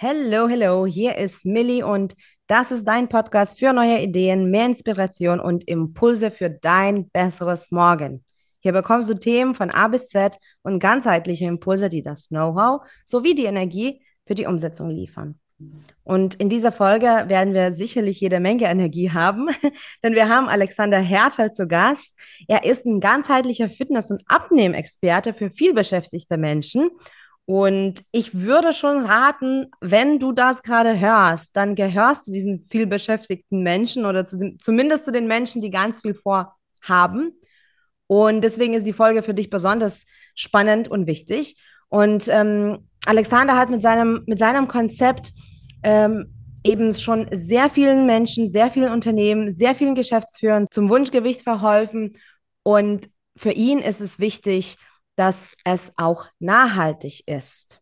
[0.00, 2.14] Hello, hello, hier ist Millie und
[2.46, 8.24] das ist dein Podcast für neue Ideen, mehr Inspiration und Impulse für dein besseres Morgen.
[8.60, 13.34] Hier bekommst du Themen von A bis Z und ganzheitliche Impulse, die das Know-how sowie
[13.34, 15.40] die Energie für die Umsetzung liefern.
[16.04, 19.48] Und in dieser Folge werden wir sicherlich jede Menge Energie haben,
[20.04, 22.16] denn wir haben Alexander Hertel zu Gast.
[22.46, 26.88] Er ist ein ganzheitlicher Fitness- und Abnehmexperte für vielbeschäftigte Menschen
[27.50, 33.62] und ich würde schon raten, wenn du das gerade hörst, dann gehörst du diesen vielbeschäftigten
[33.62, 37.32] Menschen oder zu den, zumindest zu den Menschen, die ganz viel vorhaben.
[38.06, 41.56] Und deswegen ist die Folge für dich besonders spannend und wichtig.
[41.88, 45.32] Und ähm, Alexander hat mit seinem, mit seinem Konzept
[45.82, 46.34] ähm,
[46.64, 52.12] eben schon sehr vielen Menschen, sehr vielen Unternehmen, sehr vielen Geschäftsführern zum Wunschgewicht verholfen.
[52.62, 54.76] Und für ihn ist es wichtig,
[55.18, 57.80] dass es auch nachhaltig ist.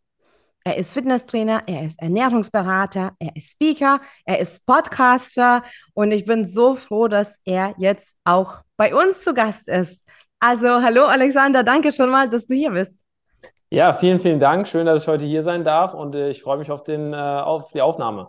[0.65, 5.63] Er ist Fitnesstrainer, er ist Ernährungsberater, er ist Speaker, er ist Podcaster
[5.93, 10.09] und ich bin so froh, dass er jetzt auch bei uns zu Gast ist.
[10.41, 13.05] Also, hallo Alexander, danke schon mal, dass du hier bist.
[13.69, 14.67] Ja, vielen, vielen Dank.
[14.67, 17.17] Schön, dass ich heute hier sein darf und äh, ich freue mich auf, den, äh,
[17.17, 18.29] auf die Aufnahme.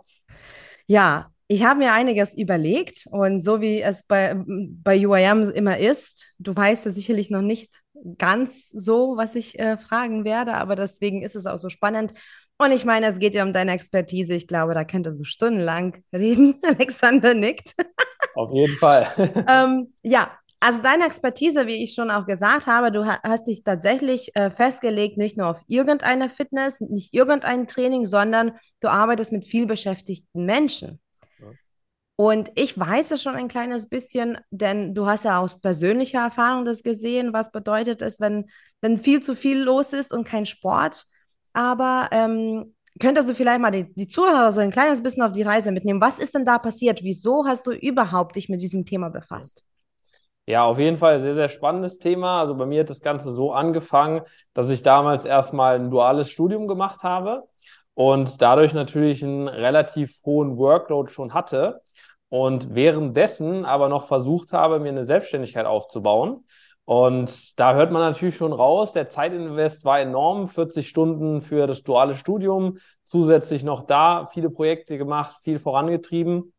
[0.86, 6.34] Ja, ich habe mir einiges überlegt und so wie es bei, bei UIM immer ist,
[6.38, 7.80] du weißt ja sicherlich noch nicht
[8.18, 12.14] ganz so, was ich äh, fragen werde, aber deswegen ist es auch so spannend.
[12.58, 14.34] Und ich meine, es geht ja um deine Expertise.
[14.34, 16.60] Ich glaube, da könntest du stundenlang reden.
[16.66, 17.74] Alexander nickt.
[18.34, 19.06] Auf jeden Fall.
[19.48, 24.34] ähm, ja, also deine Expertise, wie ich schon auch gesagt habe, du hast dich tatsächlich
[24.34, 30.44] äh, festgelegt, nicht nur auf irgendeine Fitness, nicht irgendein Training, sondern du arbeitest mit vielbeschäftigten
[30.44, 30.98] Menschen.
[32.20, 36.64] Und ich weiß es schon ein kleines bisschen, denn du hast ja aus persönlicher Erfahrung
[36.64, 41.04] das gesehen, was bedeutet es, wenn, wenn viel zu viel los ist und kein Sport.
[41.52, 45.42] Aber ähm, könntest du vielleicht mal die, die Zuhörer so ein kleines bisschen auf die
[45.42, 46.00] Reise mitnehmen?
[46.00, 47.04] Was ist denn da passiert?
[47.04, 49.62] Wieso hast du überhaupt dich mit diesem Thema befasst?
[50.44, 52.40] Ja, auf jeden Fall sehr, sehr spannendes Thema.
[52.40, 54.22] Also bei mir hat das Ganze so angefangen,
[54.54, 57.44] dass ich damals erstmal ein duales Studium gemacht habe
[57.94, 61.80] und dadurch natürlich einen relativ hohen Workload schon hatte
[62.28, 66.44] und währenddessen aber noch versucht habe, mir eine Selbstständigkeit aufzubauen.
[66.84, 71.82] Und da hört man natürlich schon raus, der Zeitinvest war enorm, 40 Stunden für das
[71.82, 76.54] duale Studium, zusätzlich noch da viele Projekte gemacht, viel vorangetrieben.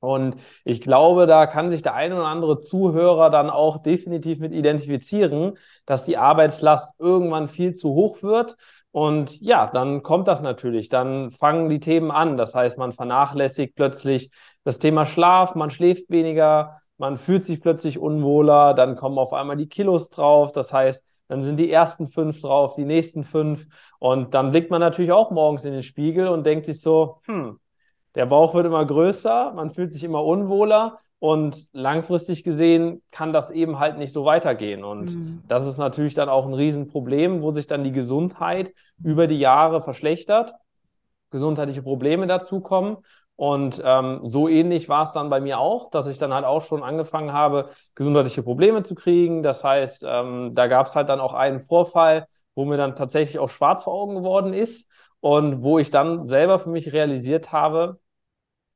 [0.00, 4.52] Und ich glaube, da kann sich der eine oder andere Zuhörer dann auch definitiv mit
[4.52, 8.56] identifizieren, dass die Arbeitslast irgendwann viel zu hoch wird
[8.90, 10.88] und ja, dann kommt das natürlich.
[10.88, 12.36] Dann fangen die Themen an.
[12.36, 14.30] Das heißt, man vernachlässigt plötzlich
[14.68, 19.56] das Thema Schlaf, man schläft weniger, man fühlt sich plötzlich unwohler, dann kommen auf einmal
[19.56, 20.52] die Kilos drauf.
[20.52, 23.66] Das heißt, dann sind die ersten fünf drauf, die nächsten fünf.
[23.98, 27.58] Und dann blickt man natürlich auch morgens in den Spiegel und denkt sich so, hm,
[28.14, 33.50] der Bauch wird immer größer, man fühlt sich immer unwohler und langfristig gesehen kann das
[33.50, 34.84] eben halt nicht so weitergehen.
[34.84, 35.42] Und mhm.
[35.48, 38.70] das ist natürlich dann auch ein Riesenproblem, wo sich dann die Gesundheit
[39.02, 40.52] über die Jahre verschlechtert,
[41.30, 42.98] gesundheitliche Probleme dazukommen.
[43.38, 46.60] Und ähm, so ähnlich war es dann bei mir auch, dass ich dann halt auch
[46.60, 49.44] schon angefangen habe, gesundheitliche Probleme zu kriegen.
[49.44, 52.26] Das heißt, ähm, da gab es halt dann auch einen Vorfall,
[52.56, 54.90] wo mir dann tatsächlich auch schwarz vor Augen geworden ist
[55.20, 58.00] und wo ich dann selber für mich realisiert habe,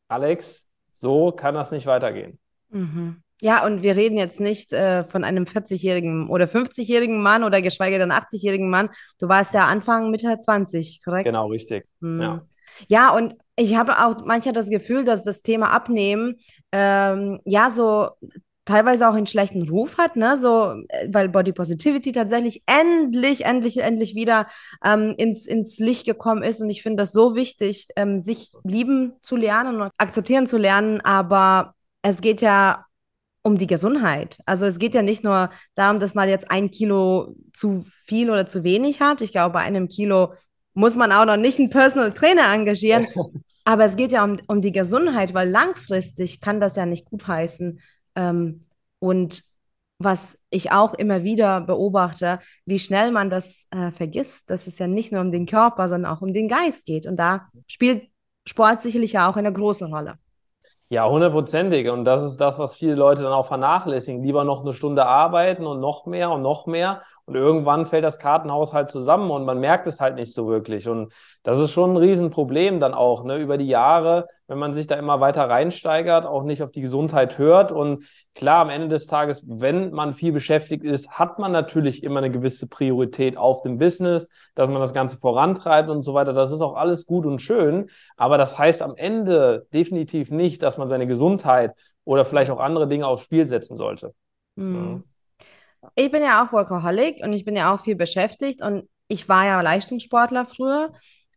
[0.06, 2.38] Alex, so kann das nicht weitergehen.
[2.70, 3.20] Mhm.
[3.40, 7.98] Ja, und wir reden jetzt nicht äh, von einem 40-jährigen oder 50-jährigen Mann oder geschweige
[7.98, 8.90] denn 80-jährigen Mann.
[9.18, 11.26] Du warst ja Anfang Mitte 20, korrekt?
[11.26, 11.84] Genau, richtig.
[11.98, 12.20] Mhm.
[12.20, 12.46] Ja.
[12.88, 16.36] Ja, und ich habe auch manchmal das Gefühl, dass das Thema Abnehmen
[16.72, 18.10] ähm, ja so
[18.64, 20.36] teilweise auch einen schlechten Ruf hat, ne?
[20.36, 24.46] So, äh, weil Body Positivity tatsächlich endlich, endlich, endlich wieder
[24.84, 26.60] ähm, ins, ins Licht gekommen ist.
[26.60, 31.00] Und ich finde das so wichtig, ähm, sich lieben zu lernen und akzeptieren zu lernen.
[31.00, 32.84] Aber es geht ja
[33.42, 34.38] um die Gesundheit.
[34.46, 38.46] Also es geht ja nicht nur darum, dass man jetzt ein Kilo zu viel oder
[38.46, 39.20] zu wenig hat.
[39.20, 40.34] Ich glaube, bei einem Kilo
[40.74, 43.06] muss man auch noch nicht einen Personal Trainer engagieren.
[43.64, 47.26] Aber es geht ja um, um die Gesundheit, weil langfristig kann das ja nicht gut
[47.28, 47.80] heißen,
[48.16, 48.60] ähm,
[48.98, 49.42] und
[49.98, 54.86] was ich auch immer wieder beobachte, wie schnell man das äh, vergisst, dass es ja
[54.86, 57.06] nicht nur um den Körper, sondern auch um den Geist geht.
[57.06, 58.08] Und da spielt
[58.46, 60.18] Sport sicherlich ja auch eine große Rolle.
[60.92, 61.88] Ja, hundertprozentig.
[61.88, 64.22] Und das ist das, was viele Leute dann auch vernachlässigen.
[64.22, 67.00] Lieber noch eine Stunde arbeiten und noch mehr und noch mehr.
[67.24, 70.90] Und irgendwann fällt das Kartenhaus halt zusammen und man merkt es halt nicht so wirklich.
[70.90, 71.10] Und
[71.44, 74.96] das ist schon ein Riesenproblem dann auch, ne, über die Jahre, wenn man sich da
[74.96, 77.72] immer weiter reinsteigert, auch nicht auf die Gesundheit hört.
[77.72, 78.04] Und
[78.34, 82.30] klar, am Ende des Tages, wenn man viel beschäftigt ist, hat man natürlich immer eine
[82.30, 86.34] gewisse Priorität auf dem Business, dass man das Ganze vorantreibt und so weiter.
[86.34, 87.88] Das ist auch alles gut und schön.
[88.18, 92.86] Aber das heißt am Ende definitiv nicht, dass man seine Gesundheit oder vielleicht auch andere
[92.86, 94.12] Dinge aufs Spiel setzen sollte.
[94.56, 95.02] Mhm.
[95.94, 99.46] Ich bin ja auch Workaholic und ich bin ja auch viel beschäftigt und ich war
[99.46, 100.92] ja Leistungssportler früher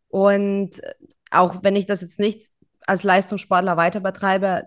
[0.09, 0.81] und
[1.31, 2.51] auch wenn ich das jetzt nicht
[2.87, 4.63] als Leistungssportler weiter betreibe,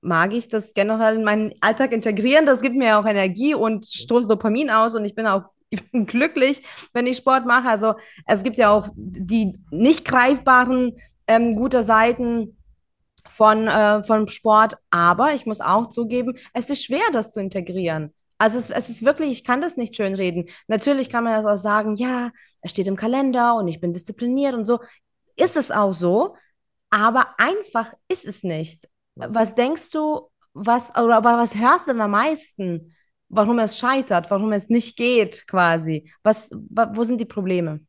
[0.00, 2.46] mag ich das generell in meinen Alltag integrieren.
[2.46, 5.44] Das gibt mir auch Energie und stoßt Dopamin aus und ich bin auch
[5.92, 6.62] glücklich,
[6.92, 7.68] wenn ich Sport mache.
[7.68, 7.94] Also
[8.26, 12.56] es gibt ja auch die nicht greifbaren ähm, gute Seiten
[13.28, 18.14] von, äh, von Sport, aber ich muss auch zugeben, es ist schwer, das zu integrieren.
[18.38, 20.48] Also es, es ist wirklich, ich kann das nicht schön reden.
[20.68, 22.30] Natürlich kann man auch sagen, ja,
[22.62, 24.80] es steht im Kalender und ich bin diszipliniert und so.
[25.36, 26.36] Ist es auch so,
[26.90, 28.88] aber einfach ist es nicht.
[29.14, 32.94] Was denkst du, was, oder aber was hörst du denn am meisten,
[33.28, 36.10] warum es scheitert, warum es nicht geht quasi?
[36.22, 37.80] Was, wo sind die Probleme?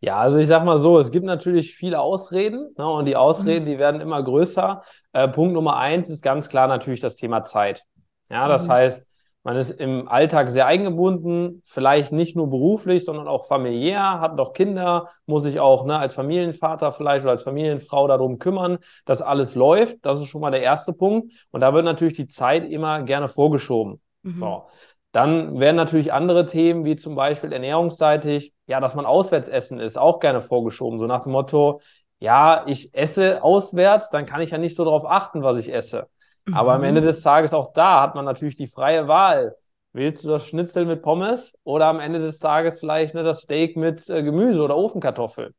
[0.00, 3.64] Ja, also ich sag mal so, es gibt natürlich viele Ausreden ne, und die Ausreden,
[3.64, 3.68] mhm.
[3.68, 4.82] die werden immer größer.
[5.12, 7.84] Äh, Punkt Nummer eins ist ganz klar natürlich das Thema Zeit.
[8.30, 8.72] Ja, das mhm.
[8.72, 9.07] heißt,
[9.48, 14.52] man ist im Alltag sehr eingebunden, vielleicht nicht nur beruflich, sondern auch familiär, hat noch
[14.52, 19.54] Kinder, muss sich auch ne, als Familienvater vielleicht oder als Familienfrau darum kümmern, dass alles
[19.54, 20.04] läuft.
[20.04, 21.32] Das ist schon mal der erste Punkt.
[21.50, 24.02] Und da wird natürlich die Zeit immer gerne vorgeschoben.
[24.20, 24.38] Mhm.
[24.38, 24.64] So.
[25.12, 29.96] Dann werden natürlich andere Themen, wie zum Beispiel ernährungsseitig, ja, dass man auswärts essen ist,
[29.96, 30.98] auch gerne vorgeschoben.
[30.98, 31.80] So nach dem Motto,
[32.20, 36.06] ja, ich esse auswärts, dann kann ich ja nicht so darauf achten, was ich esse.
[36.52, 37.06] Aber am Ende mhm.
[37.06, 39.56] des Tages auch da hat man natürlich die freie Wahl.
[39.92, 43.76] Willst du das Schnitzel mit Pommes oder am Ende des Tages vielleicht ne, das Steak
[43.76, 45.54] mit äh, Gemüse oder Ofenkartoffel?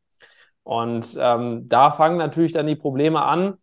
[0.64, 3.58] Und ähm, da fangen natürlich dann die Probleme an,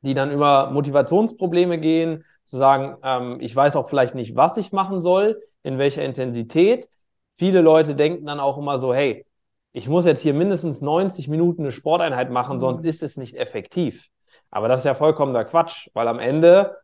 [0.00, 4.72] die dann über Motivationsprobleme gehen, zu sagen, ähm, ich weiß auch vielleicht nicht, was ich
[4.72, 6.88] machen soll, in welcher Intensität.
[7.34, 9.24] Viele Leute denken dann auch immer so, hey,
[9.72, 12.88] ich muss jetzt hier mindestens 90 Minuten eine Sporteinheit machen, sonst mhm.
[12.88, 14.08] ist es nicht effektiv.
[14.52, 16.76] Aber das ist ja vollkommener Quatsch, weil am Ende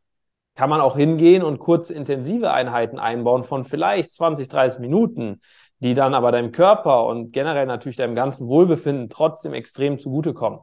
[0.56, 5.40] kann man auch hingehen und kurze intensive Einheiten einbauen von vielleicht 20, 30 Minuten,
[5.78, 10.60] die dann aber deinem Körper und generell natürlich deinem ganzen Wohlbefinden trotzdem extrem zugutekommen.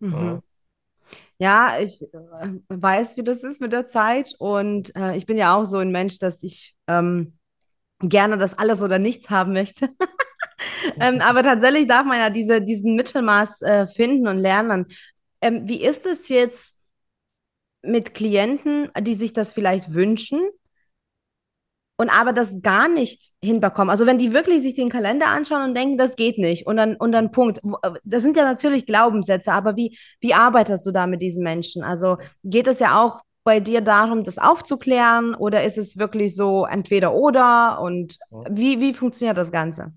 [0.00, 0.42] Mhm.
[1.38, 5.54] Ja, ich äh, weiß, wie das ist mit der Zeit und äh, ich bin ja
[5.54, 7.38] auch so ein Mensch, dass ich ähm,
[8.00, 9.90] gerne das alles oder nichts haben möchte.
[11.00, 14.86] ähm, aber tatsächlich darf man ja diese, diesen Mittelmaß äh, finden und lernen.
[15.44, 16.80] Ähm, wie ist es jetzt
[17.82, 20.40] mit Klienten, die sich das vielleicht wünschen
[21.98, 23.90] und aber das gar nicht hinbekommen?
[23.90, 26.96] Also wenn die wirklich sich den Kalender anschauen und denken, das geht nicht und dann,
[26.96, 27.58] und dann Punkt.
[27.82, 31.82] Äh, das sind ja natürlich Glaubenssätze, aber wie, wie arbeitest du da mit diesen Menschen?
[31.82, 36.64] Also geht es ja auch bei dir darum, das aufzuklären oder ist es wirklich so
[36.64, 38.18] entweder oder und
[38.48, 39.92] wie, wie funktioniert das Ganze?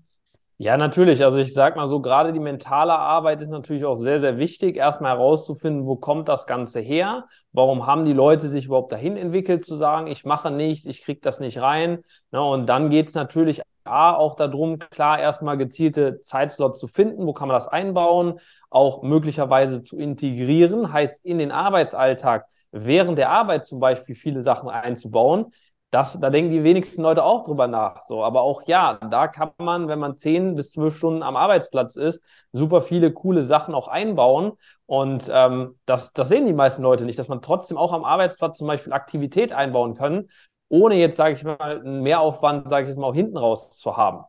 [0.60, 1.22] Ja, natürlich.
[1.22, 4.76] Also ich sag mal so, gerade die mentale Arbeit ist natürlich auch sehr, sehr wichtig,
[4.76, 7.26] erstmal herauszufinden, wo kommt das Ganze her?
[7.52, 11.22] Warum haben die Leute sich überhaupt dahin entwickelt, zu sagen, ich mache nichts, ich krieg
[11.22, 12.00] das nicht rein.
[12.32, 12.42] Ne?
[12.42, 17.46] Und dann geht's natürlich A, auch darum, klar, erstmal gezielte Zeitslots zu finden, wo kann
[17.46, 23.80] man das einbauen, auch möglicherweise zu integrieren, heißt in den Arbeitsalltag während der Arbeit zum
[23.80, 25.46] Beispiel viele Sachen einzubauen
[25.90, 28.02] das, da denken die wenigsten Leute auch drüber nach.
[28.02, 31.96] So, aber auch ja, da kann man, wenn man zehn bis zwölf Stunden am Arbeitsplatz
[31.96, 34.52] ist, super viele coole Sachen auch einbauen.
[34.86, 38.58] Und ähm, das, das sehen die meisten Leute nicht, dass man trotzdem auch am Arbeitsplatz
[38.58, 40.28] zum Beispiel Aktivität einbauen kann,
[40.68, 43.96] ohne jetzt, sage ich mal, einen Mehraufwand, sage ich jetzt mal, auch hinten raus zu
[43.96, 44.24] haben.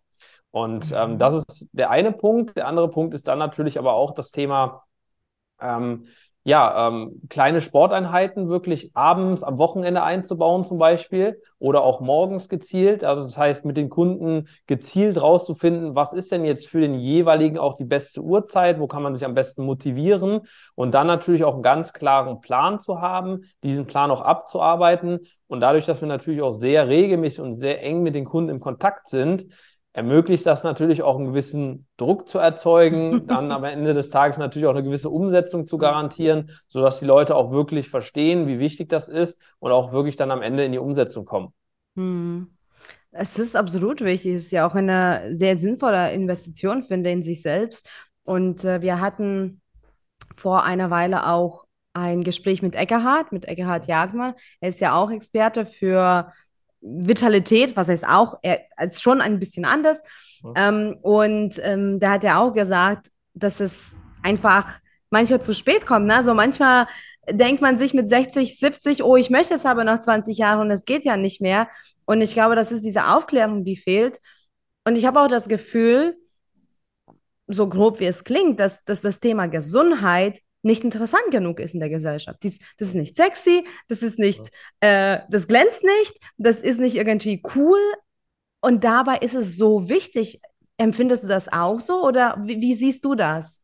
[0.52, 1.18] Und ähm, mhm.
[1.18, 2.56] das ist der eine Punkt.
[2.56, 4.84] Der andere Punkt ist dann natürlich aber auch das Thema,
[5.62, 6.06] ähm,
[6.44, 13.04] ja, ähm, kleine Sporteinheiten wirklich abends am Wochenende einzubauen zum Beispiel oder auch morgens gezielt.
[13.04, 17.58] Also das heißt, mit den Kunden gezielt rauszufinden, was ist denn jetzt für den jeweiligen
[17.58, 20.42] auch die beste Uhrzeit, wo kann man sich am besten motivieren
[20.76, 25.20] und dann natürlich auch einen ganz klaren Plan zu haben, diesen Plan auch abzuarbeiten.
[25.48, 28.60] Und dadurch, dass wir natürlich auch sehr regelmäßig und sehr eng mit den Kunden im
[28.62, 29.46] Kontakt sind,
[29.94, 34.68] ermöglicht das natürlich auch einen gewissen Druck zu erzeugen, dann am Ende des Tages natürlich
[34.68, 39.10] auch eine gewisse Umsetzung zu garantieren, sodass die Leute auch wirklich verstehen, wie wichtig das
[39.10, 41.54] ist und auch wirklich dann am Ende in die Umsetzung kommen.
[41.96, 42.48] Hm.
[43.12, 44.36] Es ist absolut wichtig.
[44.36, 47.90] Es ist ja auch eine sehr sinnvolle Investition, finde ich, in sich selbst.
[48.24, 49.62] Und äh, wir hatten
[50.36, 54.36] vor einer Weile auch ein Gespräch mit Eckehardt, mit Eckehardt Jagmann.
[54.60, 56.32] Er ist ja auch Experte für
[56.82, 60.02] Vitalität, was heißt auch, er ist schon ein bisschen anders.
[60.44, 60.54] Mhm.
[60.56, 66.08] Ähm, und ähm, da hat er auch gesagt, dass es einfach manchmal zu spät kommt.
[66.08, 66.16] Ne?
[66.16, 66.88] Also manchmal
[67.30, 70.72] denkt man sich mit 60, 70, oh, ich möchte jetzt aber noch 20 Jahre und
[70.72, 71.68] es geht ja nicht mehr.
[72.06, 74.20] Und ich glaube, das ist diese Aufklärung, die fehlt.
[74.84, 76.18] Und ich habe auch das Gefühl,
[77.48, 81.80] so grob wie es klingt, dass, dass das Thema Gesundheit nicht interessant genug ist in
[81.80, 82.40] der Gesellschaft.
[82.44, 84.42] Dies, das ist nicht sexy, das ist nicht,
[84.82, 87.80] äh, das glänzt nicht, das ist nicht irgendwie cool.
[88.62, 90.42] Und dabei ist es so wichtig.
[90.78, 93.62] Empfindest du das auch so oder wie, wie siehst du das?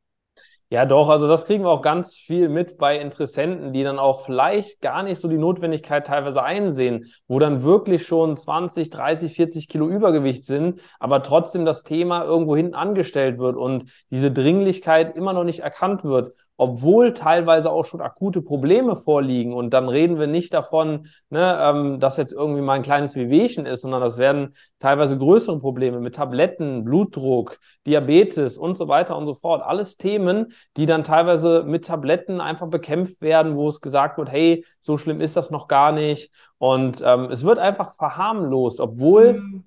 [0.71, 4.25] Ja, doch, also das kriegen wir auch ganz viel mit bei Interessenten, die dann auch
[4.25, 9.69] vielleicht gar nicht so die Notwendigkeit teilweise einsehen, wo dann wirklich schon 20, 30, 40
[9.69, 15.33] Kilo Übergewicht sind, aber trotzdem das Thema irgendwo hinten angestellt wird und diese Dringlichkeit immer
[15.33, 19.53] noch nicht erkannt wird obwohl teilweise auch schon akute Probleme vorliegen.
[19.53, 23.65] Und dann reden wir nicht davon, ne, ähm, dass jetzt irgendwie mal ein kleines Wehwehchen
[23.65, 29.25] ist, sondern das werden teilweise größere Probleme mit Tabletten, Blutdruck, Diabetes und so weiter und
[29.25, 29.61] so fort.
[29.63, 34.65] Alles Themen, die dann teilweise mit Tabletten einfach bekämpft werden, wo es gesagt wird, hey,
[34.79, 36.31] so schlimm ist das noch gar nicht.
[36.57, 39.63] Und ähm, es wird einfach verharmlost, obwohl mhm.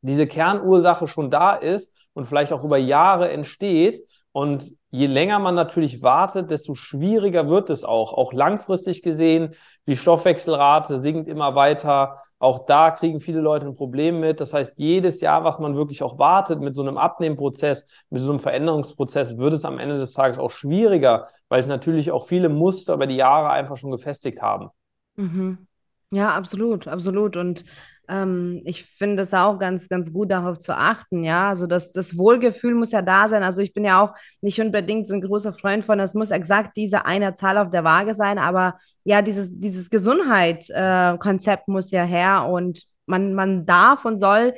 [0.00, 4.02] diese Kernursache schon da ist und vielleicht auch über Jahre entsteht.
[4.32, 8.14] Und je länger man natürlich wartet, desto schwieriger wird es auch.
[8.14, 9.54] Auch langfristig gesehen,
[9.86, 12.22] die Stoffwechselrate sinkt immer weiter.
[12.38, 14.40] Auch da kriegen viele Leute ein Problem mit.
[14.40, 18.30] Das heißt, jedes Jahr, was man wirklich auch wartet mit so einem Abnehmprozess, mit so
[18.30, 22.48] einem Veränderungsprozess, wird es am Ende des Tages auch schwieriger, weil es natürlich auch viele
[22.48, 24.70] Muster über die Jahre einfach schon gefestigt haben.
[25.16, 25.66] Mhm.
[26.10, 27.36] Ja, absolut, absolut.
[27.36, 27.64] Und
[28.08, 31.48] ähm, ich finde es auch ganz, ganz gut, darauf zu achten, ja.
[31.48, 33.42] Also das, das Wohlgefühl muss ja da sein.
[33.42, 36.76] Also ich bin ja auch nicht unbedingt so ein großer Freund von, es muss exakt
[36.76, 42.04] diese eine Zahl auf der Waage sein, aber ja, dieses, dieses Gesundheit-Konzept äh, muss ja
[42.04, 44.54] her und man, man darf und soll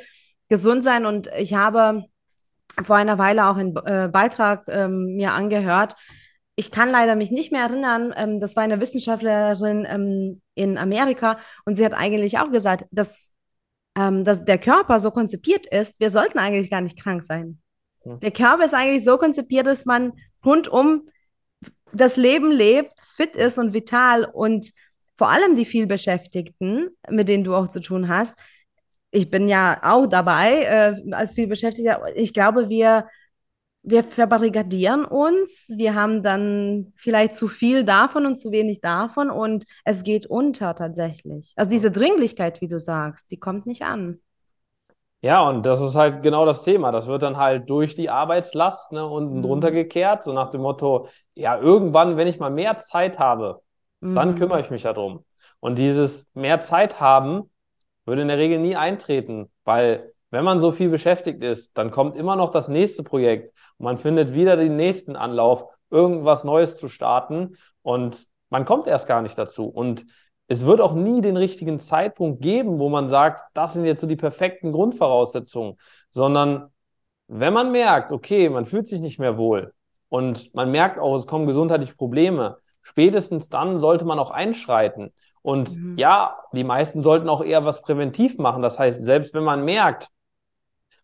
[0.49, 1.07] gesund sein.
[1.07, 2.05] Und ich habe
[2.83, 5.95] vor einer Weile auch einen äh, Beitrag ähm, mir angehört,
[6.57, 11.39] ich kann leider mich nicht mehr erinnern, ähm, das war eine Wissenschaftlerin ähm, in Amerika
[11.65, 13.31] und sie hat eigentlich auch gesagt, dass
[13.97, 17.59] ähm, dass der Körper so konzipiert ist, wir sollten eigentlich gar nicht krank sein.
[18.05, 18.17] Ja.
[18.17, 20.13] Der Körper ist eigentlich so konzipiert, dass man
[20.45, 21.09] rundum
[21.93, 24.73] das Leben lebt, fit ist und vital und
[25.17, 28.35] vor allem die vielbeschäftigten, mit denen du auch zu tun hast.
[29.13, 32.03] Ich bin ja auch dabei äh, als vielbeschäftigter.
[32.17, 33.07] Ich glaube, wir
[33.85, 39.65] wir verbarrikadieren uns, wir haben dann vielleicht zu viel davon und zu wenig davon und
[39.85, 41.53] es geht unter tatsächlich.
[41.55, 44.21] Also diese Dringlichkeit, wie du sagst, die kommt nicht an.
[45.21, 46.93] Ja, und das ist halt genau das Thema.
[46.93, 49.43] Das wird dann halt durch die Arbeitslast ne, unten mhm.
[49.43, 53.61] drunter gekehrt, so nach dem Motto, ja, irgendwann, wenn ich mal mehr Zeit habe,
[54.01, 54.15] mhm.
[54.15, 55.25] dann kümmere ich mich darum.
[55.61, 57.51] Und dieses mehr Zeit haben
[58.07, 62.17] würde in der Regel nie eintreten, weil wenn man so viel beschäftigt ist, dann kommt
[62.17, 66.89] immer noch das nächste Projekt und man findet wieder den nächsten Anlauf, irgendwas Neues zu
[66.89, 69.67] starten und man kommt erst gar nicht dazu.
[69.67, 70.07] Und
[70.49, 74.09] es wird auch nie den richtigen Zeitpunkt geben, wo man sagt, das sind jetzt so
[74.09, 75.77] die perfekten Grundvoraussetzungen,
[76.11, 76.73] sondern
[77.29, 79.73] wenn man merkt, okay, man fühlt sich nicht mehr wohl
[80.09, 85.13] und man merkt auch, es kommen gesundheitliche Probleme, spätestens dann sollte man auch einschreiten.
[85.43, 85.97] Und mhm.
[85.97, 88.63] ja, die meisten sollten auch eher was präventiv machen.
[88.63, 90.09] Das heißt, selbst wenn man merkt,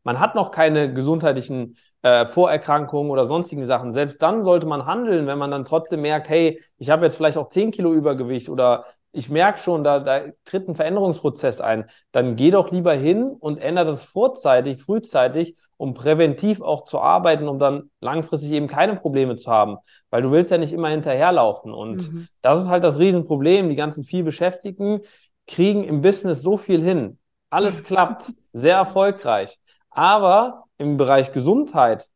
[0.02, 3.92] man hat noch keine gesundheitlichen äh, Vorerkrankungen oder sonstigen Sachen.
[3.92, 7.36] Selbst dann sollte man handeln, wenn man dann trotzdem merkt, hey, ich habe jetzt vielleicht
[7.36, 11.86] auch 10 Kilo Übergewicht oder ich merke schon, da, da tritt ein Veränderungsprozess ein.
[12.12, 17.48] Dann geh doch lieber hin und ändere das vorzeitig, frühzeitig, um präventiv auch zu arbeiten,
[17.48, 19.78] um dann langfristig eben keine Probleme zu haben.
[20.10, 21.72] Weil du willst ja nicht immer hinterherlaufen.
[21.72, 22.28] Und mhm.
[22.40, 23.68] das ist halt das Riesenproblem.
[23.68, 25.00] Die ganzen viel Beschäftigten
[25.46, 27.18] kriegen im Business so viel hin.
[27.50, 29.58] Alles klappt, sehr erfolgreich.
[29.90, 32.08] Aber im Bereich Gesundheit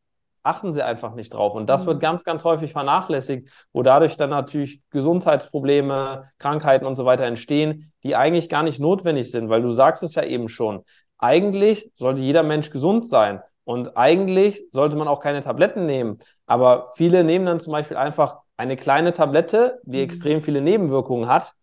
[0.45, 1.55] achten sie einfach nicht drauf.
[1.55, 1.87] Und das mhm.
[1.87, 7.91] wird ganz, ganz häufig vernachlässigt, wo dadurch dann natürlich Gesundheitsprobleme, Krankheiten und so weiter entstehen,
[8.03, 10.83] die eigentlich gar nicht notwendig sind, weil du sagst es ja eben schon.
[11.17, 13.41] Eigentlich sollte jeder Mensch gesund sein.
[13.63, 16.19] Und eigentlich sollte man auch keine Tabletten nehmen.
[16.45, 20.03] Aber viele nehmen dann zum Beispiel einfach eine kleine Tablette, die mhm.
[20.03, 21.53] extrem viele Nebenwirkungen hat,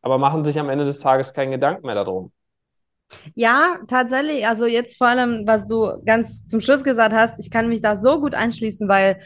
[0.00, 2.32] aber machen sich am Ende des Tages keinen Gedanken mehr darum.
[3.34, 4.46] Ja, tatsächlich.
[4.46, 7.96] Also jetzt vor allem, was du ganz zum Schluss gesagt hast, ich kann mich da
[7.96, 9.20] so gut anschließen, weil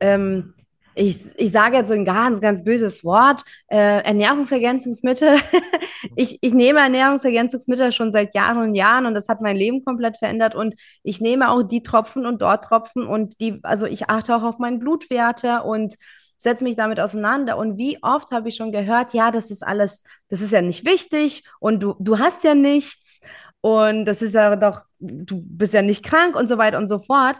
[0.00, 0.54] ähm,
[0.94, 5.38] ich, ich sage jetzt so ein ganz, ganz böses Wort, äh, Ernährungsergänzungsmittel.
[6.16, 10.18] ich, ich nehme Ernährungsergänzungsmittel schon seit Jahren und Jahren und das hat mein Leben komplett
[10.18, 14.36] verändert und ich nehme auch die Tropfen und dort Tropfen und die, also ich achte
[14.36, 15.96] auch auf meine Blutwerte und
[16.36, 17.56] setze mich damit auseinander.
[17.56, 20.84] Und wie oft habe ich schon gehört, ja, das ist alles, das ist ja nicht
[20.84, 23.20] wichtig und du, du hast ja nichts
[23.60, 27.00] und das ist ja doch, du bist ja nicht krank und so weiter und so
[27.00, 27.38] fort.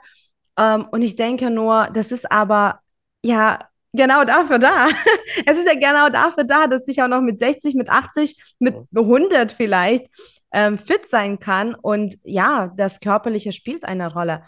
[0.58, 2.80] Ähm, und ich denke nur, das ist aber,
[3.22, 3.58] ja,
[3.92, 4.88] genau dafür da.
[5.46, 8.74] Es ist ja genau dafür da, dass ich auch noch mit 60, mit 80, mit
[8.94, 10.06] 100 vielleicht
[10.52, 11.74] ähm, fit sein kann.
[11.74, 14.44] Und ja, das Körperliche spielt eine Rolle.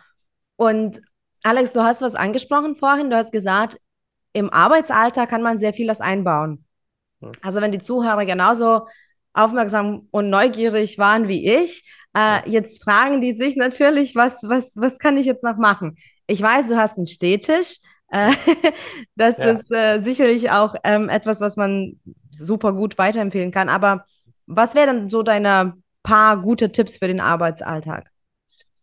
[0.57, 1.01] Und
[1.43, 3.11] Alex, du hast was angesprochen vorhin.
[3.11, 3.79] Du hast gesagt,
[4.37, 6.65] im Arbeitsalter kann man sehr vieles einbauen.
[7.43, 8.87] Also wenn die Zuhörer genauso
[9.33, 14.99] aufmerksam und neugierig waren wie ich, äh, jetzt fragen die sich natürlich, was, was, was
[14.99, 15.97] kann ich jetzt noch machen?
[16.27, 17.79] Ich weiß, du hast einen Stehtisch.
[18.11, 18.33] Äh,
[19.17, 19.45] das ja.
[19.47, 21.99] ist äh, sicherlich auch ähm, etwas, was man
[22.31, 23.71] super gut weiterempfehlen kann.
[23.71, 24.05] Aber
[24.47, 28.11] was wären so deine paar gute Tipps für den Arbeitsalltag?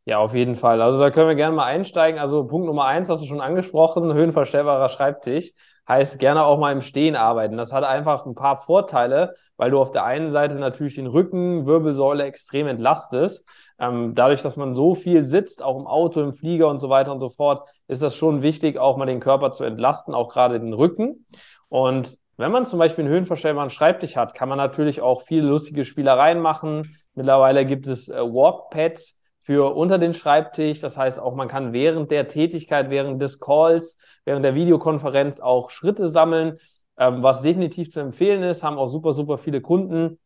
[0.06, 0.82] Ja, auf jeden Fall.
[0.82, 2.20] Also da können wir gerne mal einsteigen.
[2.20, 5.54] Also Punkt Nummer eins hast du schon angesprochen, höhenverstellbarer Schreibtisch.
[5.88, 7.58] Heißt gerne auch mal im Stehen arbeiten.
[7.58, 11.66] Das hat einfach ein paar Vorteile, weil du auf der einen Seite natürlich den Rücken,
[11.66, 13.46] Wirbelsäule extrem entlastest.
[13.80, 17.12] Ähm, dadurch, dass man so viel sitzt, auch im Auto, im Flieger und so weiter
[17.14, 20.60] und so fort, ist das schon wichtig, auch mal den Körper zu entlasten, auch gerade
[20.60, 21.26] den Rücken.
[21.70, 25.86] Und wenn man zum Beispiel einen höhenverstellbaren Schreibtisch hat, kann man natürlich auch viele lustige
[25.86, 26.98] Spielereien machen.
[27.14, 30.80] Mittlerweile gibt es äh, Walkpads, für unter den Schreibtisch.
[30.80, 35.70] Das heißt auch, man kann während der Tätigkeit, während des Calls, während der Videokonferenz auch
[35.70, 36.58] Schritte sammeln.
[36.98, 40.18] Ähm, was definitiv zu empfehlen ist, haben auch super, super viele Kunden.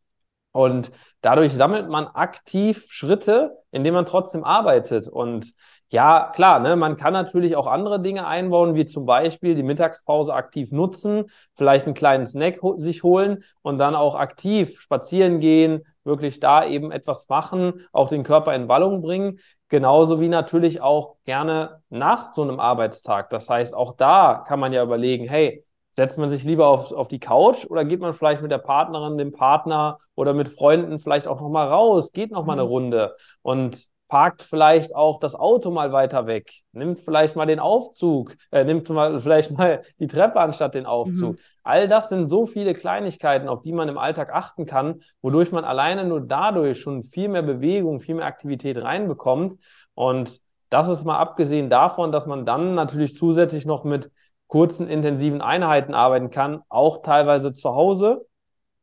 [0.57, 5.07] Und dadurch sammelt man aktiv Schritte, indem man trotzdem arbeitet.
[5.07, 5.53] Und
[5.89, 10.33] ja, klar, ne, man kann natürlich auch andere Dinge einbauen, wie zum Beispiel die Mittagspause
[10.33, 15.85] aktiv nutzen, vielleicht einen kleinen Snack ho sich holen und dann auch aktiv spazieren gehen,
[16.03, 19.37] wirklich da eben etwas machen, auch den Körper in Wallung bringen.
[19.69, 23.29] Genauso wie natürlich auch gerne nach so einem Arbeitstag.
[23.29, 25.66] Das heißt, auch da kann man ja überlegen, hey,
[25.97, 29.17] setzt man sich lieber auf, auf die Couch oder geht man vielleicht mit der Partnerin,
[29.17, 32.61] dem Partner oder mit Freunden vielleicht auch nochmal raus, geht nochmal mhm.
[32.61, 37.59] eine Runde und parkt vielleicht auch das Auto mal weiter weg, nimmt vielleicht mal den
[37.59, 41.33] Aufzug, äh, nimmt mal vielleicht mal die Treppe anstatt den Aufzug.
[41.33, 41.39] Mhm.
[41.63, 45.65] All das sind so viele Kleinigkeiten, auf die man im Alltag achten kann, wodurch man
[45.65, 49.55] alleine nur dadurch schon viel mehr Bewegung, viel mehr Aktivität reinbekommt.
[49.95, 54.11] Und das ist mal abgesehen davon, dass man dann natürlich zusätzlich noch mit
[54.47, 58.25] kurzen, intensiven Einheiten arbeiten kann, auch teilweise zu Hause.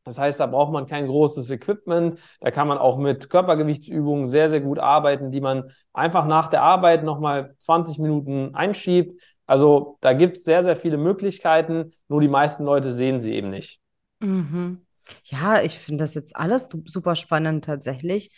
[0.05, 2.21] Das heißt, da braucht man kein großes Equipment.
[2.41, 6.63] Da kann man auch mit Körpergewichtsübungen sehr, sehr gut arbeiten, die man einfach nach der
[6.63, 9.21] Arbeit nochmal 20 Minuten einschiebt.
[9.47, 13.51] Also da gibt es sehr, sehr viele Möglichkeiten, nur die meisten Leute sehen sie eben
[13.51, 13.81] nicht.
[14.21, 14.83] Mhm.
[15.25, 18.31] Ja, ich finde das jetzt alles super spannend tatsächlich.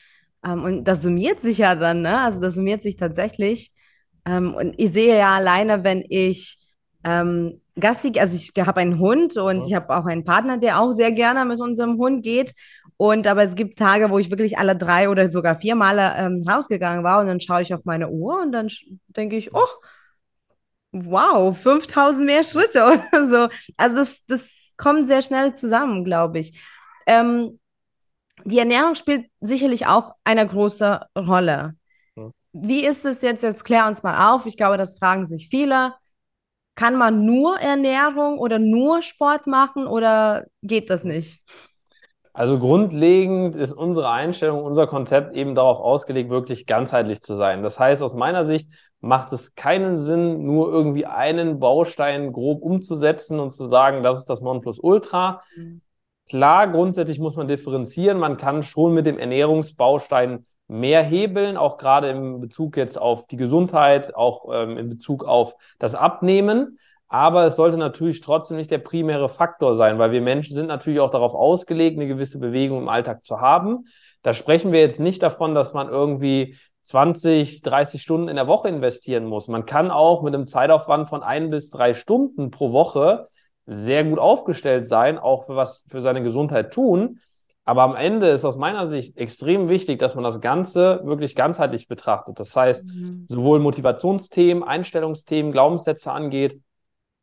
[0.45, 2.21] Ähm, und das summiert sich ja dann, ne?
[2.21, 3.73] Also das summiert sich tatsächlich.
[4.25, 6.66] Ähm, und ich sehe ja alleine, wenn ich
[7.07, 9.63] ähm, Gassi, also ich habe einen Hund und ja.
[9.67, 12.53] ich habe auch einen Partner, der auch sehr gerne mit unserem Hund geht.
[12.97, 16.45] Und aber es gibt Tage, wo ich wirklich alle drei oder sogar vier Male ähm,
[16.49, 18.69] rausgegangen war und dann schaue ich auf meine Uhr und dann
[19.09, 19.67] denke ich, oh,
[20.93, 23.49] wow, 5000 mehr Schritte oder so.
[23.77, 26.59] Also das, das kommt sehr schnell zusammen, glaube ich.
[27.07, 27.61] Ähm,
[28.45, 31.75] die Ernährung spielt sicherlich auch eine große Rolle.
[32.17, 32.31] Ja.
[32.53, 33.43] Wie ist es jetzt?
[33.43, 34.47] Jetzt klär uns mal auf.
[34.47, 35.95] Ich glaube, das fragen sich viele.
[36.77, 41.43] Kann man nur Ernährung oder nur Sport machen oder geht das nicht?
[42.37, 47.63] Also grundlegend ist unsere Einstellung, unser Konzept eben darauf ausgelegt, wirklich ganzheitlich zu sein.
[47.63, 53.41] Das heißt, aus meiner Sicht macht es keinen Sinn, nur irgendwie einen Baustein grob umzusetzen
[53.41, 55.41] und zu sagen, das ist das Nonplusultra.
[55.57, 55.81] Mhm.
[56.29, 58.19] Klar, grundsätzlich muss man differenzieren.
[58.19, 63.37] Man kann schon mit dem Ernährungsbaustein mehr hebeln, auch gerade im Bezug jetzt auf die
[63.37, 66.79] Gesundheit, auch ähm, in Bezug auf das Abnehmen.
[67.09, 70.99] Aber es sollte natürlich trotzdem nicht der primäre Faktor sein, weil wir Menschen sind natürlich
[70.99, 73.85] auch darauf ausgelegt, eine gewisse Bewegung im Alltag zu haben.
[74.23, 78.69] Da sprechen wir jetzt nicht davon, dass man irgendwie 20, 30 Stunden in der Woche
[78.69, 79.47] investieren muss.
[79.47, 83.29] Man kann auch mit einem Zeitaufwand von ein bis drei Stunden pro Woche
[83.67, 87.21] sehr gut aufgestellt sein, auch für was für seine Gesundheit tun.
[87.67, 91.89] Aber am Ende ist aus meiner Sicht extrem wichtig, dass man das Ganze wirklich ganzheitlich
[91.89, 92.39] betrachtet.
[92.39, 93.27] Das heißt, mhm.
[93.29, 96.61] sowohl Motivationsthemen, Einstellungsthemen, Glaubenssätze angeht,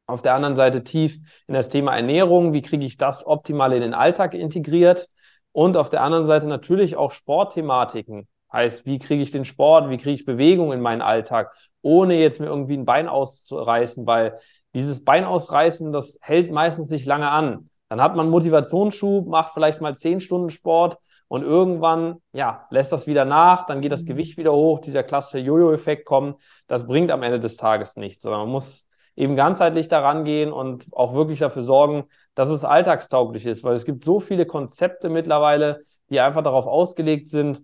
[0.06, 3.82] auf der anderen Seite tief in das Thema Ernährung, wie kriege ich das optimal in
[3.82, 5.08] den Alltag integriert
[5.54, 8.28] und auf der anderen Seite natürlich auch Sportthematiken.
[8.52, 12.42] Heißt, wie kriege ich den Sport, wie kriege ich Bewegung in meinen Alltag, ohne jetzt
[12.42, 14.38] mir irgendwie ein Bein auszureißen, weil
[14.76, 17.70] dieses Bein ausreißen, das hält meistens nicht lange an.
[17.94, 23.06] Dann hat man Motivationsschub, macht vielleicht mal zehn Stunden Sport und irgendwann, ja, lässt das
[23.06, 24.08] wieder nach, dann geht das mhm.
[24.08, 26.42] Gewicht wieder hoch, dieser klassische Jojo-Effekt kommt.
[26.66, 30.88] Das bringt am Ende des Tages nichts, sondern man muss eben ganzheitlich daran gehen und
[30.92, 35.82] auch wirklich dafür sorgen, dass es alltagstauglich ist, weil es gibt so viele Konzepte mittlerweile,
[36.10, 37.62] die einfach darauf ausgelegt sind,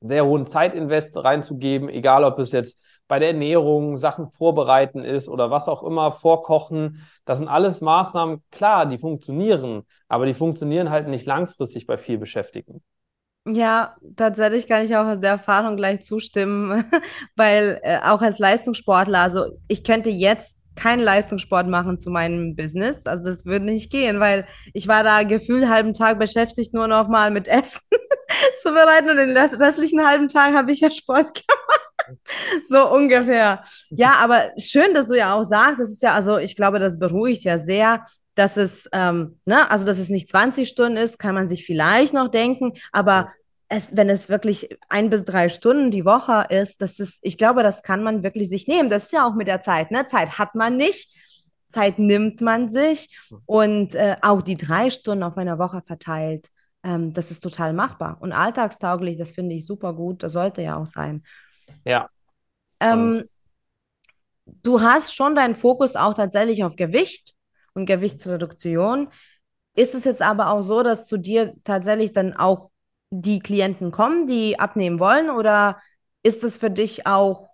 [0.00, 5.50] sehr hohen Zeitinvest reinzugeben, egal ob es jetzt bei der Ernährung, Sachen vorbereiten ist oder
[5.50, 7.06] was auch immer, vorkochen.
[7.24, 12.18] Das sind alles Maßnahmen, klar, die funktionieren, aber die funktionieren halt nicht langfristig bei viel
[12.18, 12.82] Beschäftigten.
[13.46, 16.84] Ja, tatsächlich kann ich auch aus der Erfahrung gleich zustimmen,
[17.36, 23.04] weil äh, auch als Leistungssportler, also ich könnte jetzt keinen Leistungssport machen zu meinem Business.
[23.04, 27.08] Also das würde nicht gehen, weil ich war da gefühlt halben Tag beschäftigt, nur noch
[27.08, 27.80] mal mit Essen
[28.62, 31.34] zu bereiten und den restlichen halben Tag habe ich ja Sport
[32.06, 32.20] gemacht.
[32.62, 33.64] so ungefähr.
[33.90, 36.98] Ja, aber schön, dass du ja auch sagst, das ist ja, also ich glaube, das
[36.98, 41.34] beruhigt ja sehr, dass es, ähm, ne, also dass es nicht 20 Stunden ist, kann
[41.34, 43.32] man sich vielleicht noch denken, aber
[43.68, 47.62] es, wenn es wirklich ein bis drei Stunden die Woche ist, das ist, ich glaube,
[47.62, 48.88] das kann man wirklich sich nehmen.
[48.88, 50.06] Das ist ja auch mit der Zeit, ne?
[50.06, 51.14] Zeit hat man nicht,
[51.68, 56.48] Zeit nimmt man sich und äh, auch die drei Stunden auf einer Woche verteilt,
[56.82, 59.18] ähm, das ist total machbar und alltagstauglich.
[59.18, 60.22] Das finde ich super gut.
[60.22, 61.22] Das sollte ja auch sein.
[61.84, 62.08] Ja.
[62.80, 63.24] Ähm,
[64.46, 67.34] du hast schon deinen Fokus auch tatsächlich auf Gewicht
[67.74, 69.08] und Gewichtsreduktion.
[69.74, 72.70] Ist es jetzt aber auch so, dass zu dir tatsächlich dann auch
[73.10, 75.30] die Klienten kommen, die abnehmen wollen?
[75.30, 75.78] Oder
[76.22, 77.48] ist es für dich auch,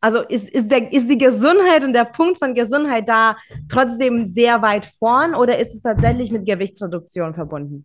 [0.00, 3.36] also ist, ist, der, ist die Gesundheit und der Punkt von Gesundheit da
[3.68, 7.84] trotzdem sehr weit vorn oder ist es tatsächlich mit Gewichtsreduktion verbunden?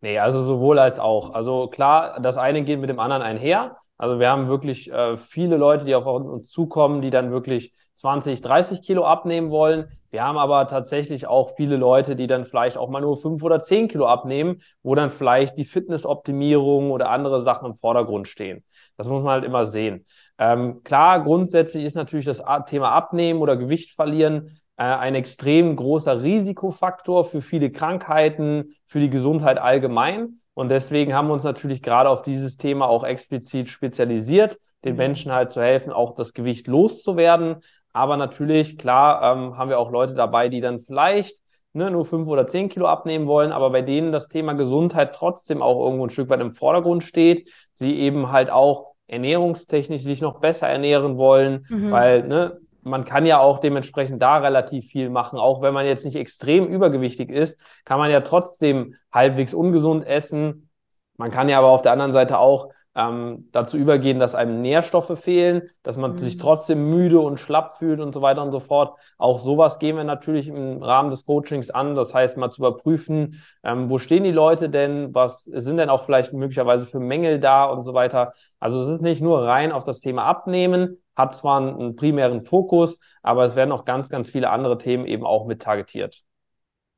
[0.00, 1.34] Nee, also sowohl als auch.
[1.34, 3.76] Also klar, das eine geht mit dem anderen einher.
[4.00, 8.40] Also wir haben wirklich äh, viele Leute, die auf uns zukommen, die dann wirklich 20,
[8.40, 9.88] 30 Kilo abnehmen wollen.
[10.10, 13.60] Wir haben aber tatsächlich auch viele Leute, die dann vielleicht auch mal nur 5 oder
[13.60, 18.64] 10 Kilo abnehmen, wo dann vielleicht die Fitnessoptimierung oder andere Sachen im Vordergrund stehen.
[18.96, 20.06] Das muss man halt immer sehen.
[20.38, 24.46] Ähm, klar, grundsätzlich ist natürlich das Thema Abnehmen oder Gewicht verlieren
[24.78, 30.39] äh, ein extrem großer Risikofaktor für viele Krankheiten, für die Gesundheit allgemein.
[30.54, 34.98] Und deswegen haben wir uns natürlich gerade auf dieses Thema auch explizit spezialisiert, den mhm.
[34.98, 37.56] Menschen halt zu helfen, auch das Gewicht loszuwerden.
[37.92, 41.38] Aber natürlich, klar, ähm, haben wir auch Leute dabei, die dann vielleicht
[41.72, 45.62] ne, nur fünf oder zehn Kilo abnehmen wollen, aber bei denen das Thema Gesundheit trotzdem
[45.62, 47.50] auch irgendwo ein Stück weit im Vordergrund steht.
[47.74, 51.90] Sie eben halt auch ernährungstechnisch sich noch besser ernähren wollen, mhm.
[51.90, 52.58] weil ne,
[52.90, 55.38] man kann ja auch dementsprechend da relativ viel machen.
[55.38, 60.68] Auch wenn man jetzt nicht extrem übergewichtig ist, kann man ja trotzdem halbwegs ungesund essen.
[61.16, 65.18] Man kann ja aber auf der anderen Seite auch ähm, dazu übergehen, dass einem Nährstoffe
[65.18, 66.18] fehlen, dass man mhm.
[66.18, 68.98] sich trotzdem müde und schlapp fühlt und so weiter und so fort.
[69.16, 71.94] Auch sowas gehen wir natürlich im Rahmen des Coachings an.
[71.94, 76.02] Das heißt, mal zu überprüfen, ähm, wo stehen die Leute denn, was sind denn auch
[76.02, 78.32] vielleicht möglicherweise für Mängel da und so weiter.
[78.58, 82.98] Also es ist nicht nur rein auf das Thema Abnehmen, hat zwar einen primären Fokus,
[83.22, 86.22] aber es werden auch ganz, ganz viele andere Themen eben auch mit targetiert.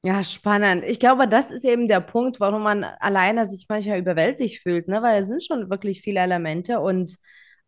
[0.04, 0.82] Ja, spannend.
[0.84, 5.00] Ich glaube, das ist eben der Punkt, warum man alleine sich manchmal überwältigt fühlt, ne?
[5.00, 7.16] Weil es sind schon wirklich viele Elemente und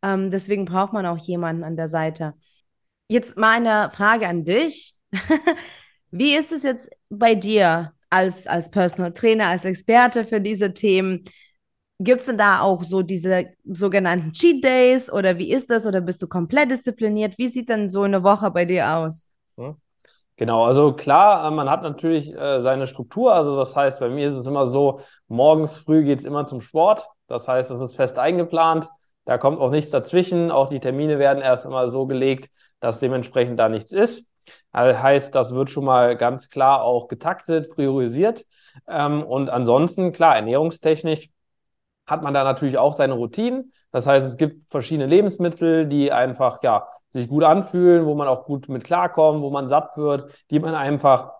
[0.02, 2.34] ähm, deswegen braucht man auch jemanden an der Seite.
[3.08, 4.96] Jetzt mal eine Frage an dich.
[6.10, 11.24] Wie ist es jetzt bei dir als, als Personal Trainer, als Experte für diese Themen?
[12.00, 15.86] Gibt es denn da auch so diese sogenannten Cheat Days oder wie ist das?
[15.86, 17.38] Oder bist du komplett diszipliniert?
[17.38, 19.28] Wie sieht denn so eine Woche bei dir aus?
[19.58, 19.76] Hm.
[20.36, 23.32] Genau, also klar, äh, man hat natürlich äh, seine Struktur.
[23.34, 26.60] Also das heißt, bei mir ist es immer so, morgens früh geht es immer zum
[26.60, 27.06] Sport.
[27.28, 28.88] Das heißt, das ist fest eingeplant.
[29.24, 30.50] Da kommt auch nichts dazwischen.
[30.50, 34.28] Auch die Termine werden erst immer so gelegt, dass dementsprechend da nichts ist.
[34.72, 38.44] Also heißt, das wird schon mal ganz klar auch getaktet, priorisiert.
[38.88, 41.30] Ähm, und ansonsten, klar, ernährungstechnisch
[42.06, 43.72] hat man da natürlich auch seine Routinen.
[43.90, 48.44] Das heißt, es gibt verschiedene Lebensmittel, die einfach, ja, sich gut anfühlen, wo man auch
[48.44, 51.32] gut mit klarkommt, wo man satt wird, die man einfach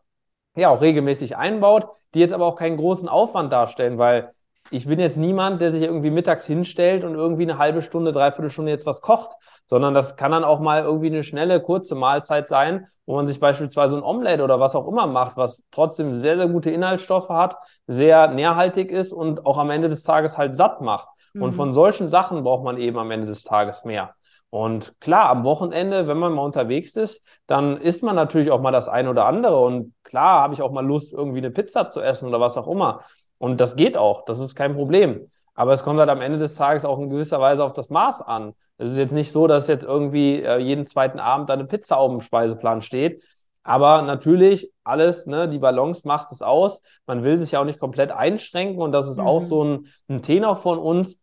[0.56, 4.30] ja auch regelmäßig einbaut, die jetzt aber auch keinen großen Aufwand darstellen, weil
[4.70, 8.50] ich bin jetzt niemand, der sich irgendwie mittags hinstellt und irgendwie eine halbe Stunde, dreiviertel
[8.50, 9.32] Stunde jetzt was kocht,
[9.66, 13.40] sondern das kann dann auch mal irgendwie eine schnelle, kurze Mahlzeit sein, wo man sich
[13.40, 17.56] beispielsweise ein Omelette oder was auch immer macht, was trotzdem sehr, sehr gute Inhaltsstoffe hat,
[17.86, 21.08] sehr nährhaltig ist und auch am Ende des Tages halt satt macht.
[21.34, 21.42] Mhm.
[21.42, 24.14] Und von solchen Sachen braucht man eben am Ende des Tages mehr.
[24.54, 28.70] Und klar, am Wochenende, wenn man mal unterwegs ist, dann isst man natürlich auch mal
[28.70, 29.58] das eine oder andere.
[29.58, 32.68] Und klar, habe ich auch mal Lust, irgendwie eine Pizza zu essen oder was auch
[32.68, 33.00] immer.
[33.38, 35.26] Und das geht auch, das ist kein Problem.
[35.54, 38.22] Aber es kommt halt am Ende des Tages auch in gewisser Weise auf das Maß
[38.22, 38.54] an.
[38.78, 42.12] Es ist jetzt nicht so, dass jetzt irgendwie äh, jeden zweiten Abend eine Pizza auf
[42.12, 43.24] dem Speiseplan steht.
[43.64, 46.80] Aber natürlich, alles, ne, die Balance macht es aus.
[47.06, 48.80] Man will sich ja auch nicht komplett einschränken.
[48.80, 49.26] Und das ist mhm.
[49.26, 51.18] auch so ein, ein Tenor von uns,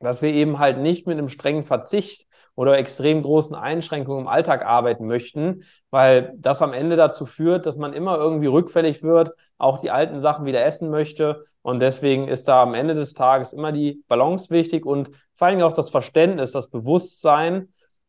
[0.00, 2.25] dass wir eben halt nicht mit einem strengen Verzicht
[2.56, 7.76] oder extrem großen Einschränkungen im Alltag arbeiten möchten, weil das am Ende dazu führt, dass
[7.76, 11.44] man immer irgendwie rückfällig wird, auch die alten Sachen wieder essen möchte.
[11.62, 15.60] Und deswegen ist da am Ende des Tages immer die Balance wichtig und vor allem
[15.60, 17.68] auch das Verständnis, das Bewusstsein,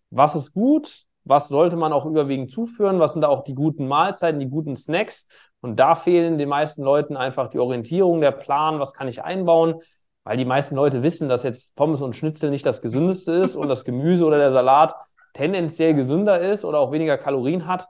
[0.10, 3.88] was ist gut, was sollte man auch überwiegend zuführen, was sind da auch die guten
[3.88, 5.28] Mahlzeiten, die guten Snacks.
[5.60, 9.82] Und da fehlen den meisten Leuten einfach die Orientierung, der Plan, was kann ich einbauen,
[10.28, 13.70] weil die meisten Leute wissen, dass jetzt Pommes und Schnitzel nicht das gesündeste ist und
[13.70, 14.94] das Gemüse oder der Salat
[15.32, 17.88] tendenziell gesünder ist oder auch weniger Kalorien hat.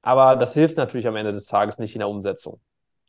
[0.00, 2.60] Aber das hilft natürlich am Ende des Tages nicht in der Umsetzung.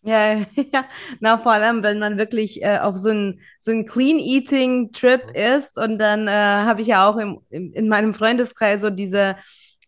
[0.02, 0.38] Ja,
[0.74, 0.86] ja,
[1.20, 5.22] na vor allem, wenn man wirklich äh, auf so einen so ein Clean Eating Trip
[5.36, 9.36] ist und dann äh, habe ich ja auch im, im, in meinem Freundeskreis so diese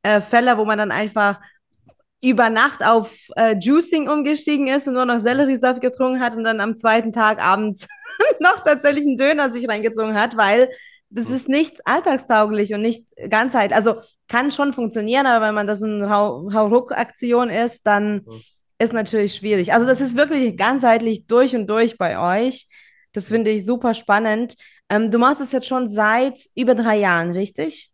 [0.03, 1.39] äh, Fälle, wo man dann einfach
[2.21, 6.59] über Nacht auf äh, Juicing umgestiegen ist und nur noch Selleriesaft getrunken hat und dann
[6.59, 7.87] am zweiten Tag abends
[8.39, 10.69] noch tatsächlich einen Döner sich reingezogen hat, weil
[11.09, 13.71] das ist nicht alltagstauglich und nicht ganzheit.
[13.71, 13.95] Also
[14.27, 18.25] kann schon funktionieren, aber wenn man das so eine Hauruck-Aktion ist, dann
[18.79, 19.73] ist natürlich schwierig.
[19.73, 22.67] Also das ist wirklich ganzheitlich durch und durch bei euch.
[23.13, 24.55] Das finde ich super spannend.
[24.89, 27.91] Ähm, du machst es jetzt schon seit über drei Jahren, richtig?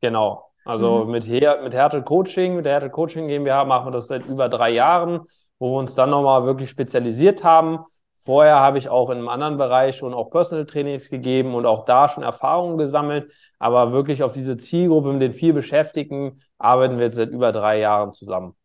[0.00, 0.44] Genau.
[0.64, 1.12] Also mhm.
[1.12, 4.48] mit, Her mit Hertel Coaching, mit der Hertel Coaching GmbH machen wir das seit über
[4.48, 5.20] drei Jahren,
[5.58, 7.84] wo wir uns dann nochmal wirklich spezialisiert haben.
[8.26, 11.84] Vorher habe ich auch in einem anderen Bereich schon auch Personal Trainings gegeben und auch
[11.84, 13.32] da schon Erfahrungen gesammelt.
[13.60, 17.78] Aber wirklich auf diese Zielgruppe mit den vier Beschäftigten arbeiten wir jetzt seit über drei
[17.78, 18.56] Jahren zusammen.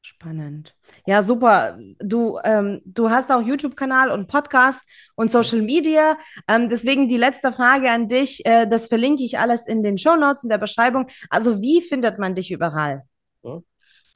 [0.00, 0.74] Spannend.
[1.04, 1.78] Ja, super.
[1.98, 4.80] Du, ähm, du hast auch YouTube-Kanal und Podcast
[5.14, 6.16] und Social Media.
[6.48, 8.46] Ähm, deswegen die letzte Frage an dich.
[8.46, 11.06] Äh, das verlinke ich alles in den Show Notes in der Beschreibung.
[11.28, 13.02] Also, wie findet man dich überall?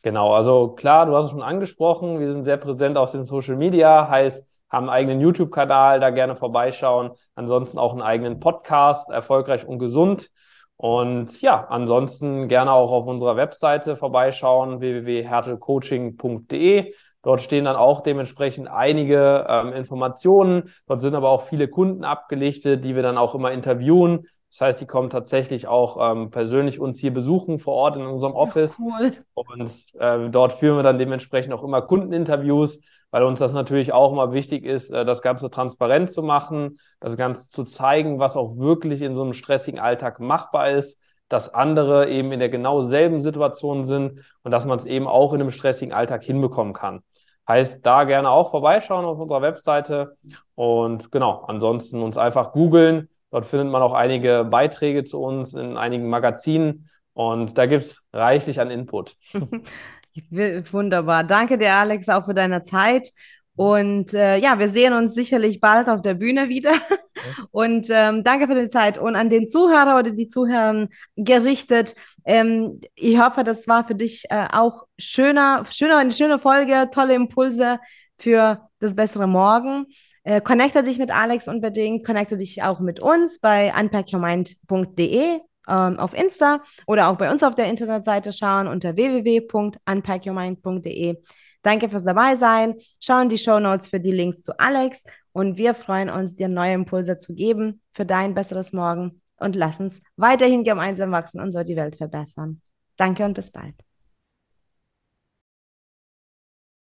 [0.01, 2.19] Genau, also klar, du hast es schon angesprochen.
[2.19, 6.37] Wir sind sehr präsent auf den Social Media, heißt, haben einen eigenen YouTube-Kanal, da gerne
[6.37, 7.13] vorbeischauen.
[7.35, 10.31] Ansonsten auch einen eigenen Podcast, erfolgreich und gesund.
[10.77, 16.93] Und ja, ansonsten gerne auch auf unserer Webseite vorbeischauen, www.hertelcoaching.de.
[17.23, 20.71] Dort stehen dann auch dementsprechend einige ähm, Informationen.
[20.87, 24.27] Dort sind aber auch viele Kunden abgelichtet, die wir dann auch immer interviewen.
[24.51, 28.35] Das heißt, die kommen tatsächlich auch ähm, persönlich uns hier besuchen vor Ort in unserem
[28.35, 28.79] Office.
[28.79, 29.13] Cool.
[29.35, 32.81] Und äh, dort führen wir dann dementsprechend auch immer Kundeninterviews
[33.17, 37.17] weil uns das natürlich auch immer wichtig ist, äh, das Ganze transparent zu machen, das
[37.17, 40.99] Ganze zu zeigen, was auch wirklich in so einem stressigen Alltag machbar ist,
[41.31, 45.33] dass andere eben in der genau selben Situation sind und dass man es eben auch
[45.33, 47.01] in einem stressigen Alltag hinbekommen kann.
[47.49, 50.19] Heißt, da gerne auch vorbeischauen auf unserer Webseite
[50.55, 53.09] und genau, ansonsten uns einfach googeln.
[53.31, 58.07] Dort findet man auch einige Beiträge zu uns in einigen Magazinen und da gibt es
[58.13, 59.17] reichlich an Input.
[60.31, 61.25] Wunderbar.
[61.25, 63.11] Danke dir, Alex, auch für deine Zeit.
[63.57, 66.73] Und äh, ja, wir sehen uns sicherlich bald auf der Bühne wieder.
[67.51, 68.99] Und ähm, danke für die Zeit.
[68.99, 71.95] Und an den Zuhörer oder die Zuhörer gerichtet,
[72.27, 77.15] ähm, ich hoffe, das war für dich äh, auch schöner, schöner, eine schöne Folge, tolle
[77.15, 77.81] Impulse
[78.19, 79.87] für das bessere Morgen.
[80.23, 86.15] Äh, connecte dich mit Alex unbedingt, connecte dich auch mit uns bei unpackyourmind.de ähm, auf
[86.15, 91.17] Insta oder auch bei uns auf der Internetseite schauen unter www.unpackyourmind.de.
[91.63, 92.77] Danke fürs dabei sein.
[93.01, 96.49] Schau in die Show Notes für die Links zu Alex und wir freuen uns, dir
[96.49, 101.53] neue Impulse zu geben für dein besseres Morgen und lass uns weiterhin gemeinsam wachsen und
[101.53, 102.61] so die Welt verbessern.
[102.97, 103.86] Danke und bis bald.